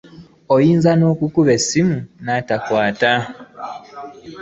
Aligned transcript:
Oyinza 0.55 0.91
n'okukuba 0.95 1.51
essimu 1.57 1.97
n'atakwata. 2.23 3.11